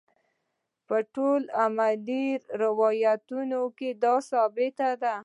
په 0.87 0.97
ټولو 1.13 1.47
علمي 1.61 2.25
روایتونو 2.63 3.61
کې 3.77 3.89
دا 4.03 4.15
ثابته 4.29 4.89
ده. 5.01 5.15